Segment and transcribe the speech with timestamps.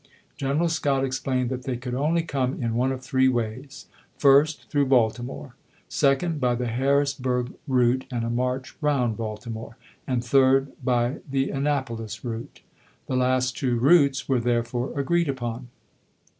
[0.35, 3.85] General Scott explained that they could only come in one of three ways:
[4.17, 5.53] first, through Baltimore;
[5.89, 9.77] second, by the Harrisburg route and a march round Baltimore;
[10.07, 10.15] BALTIMOKE 131
[10.67, 12.61] and third, by the Annapolis route.
[13.05, 13.85] The last two chap.vi.
[13.87, 15.67] routes were therefore agreed upon.